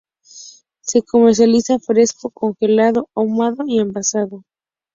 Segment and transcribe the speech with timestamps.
[0.81, 4.43] Se comercializa fresco, congelado, ahumado y envasado.